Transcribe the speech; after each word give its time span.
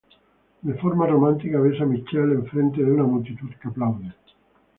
De 0.63 0.73
forma 0.79 1.05
romántica 1.05 1.59
besa 1.59 1.83
a 1.83 1.85
Michelle 1.85 2.33
en 2.33 2.47
frente 2.47 2.81
de 2.83 2.91
una 2.91 3.03
multitud 3.03 3.51
que 3.61 3.67
aplaude. 3.67 4.11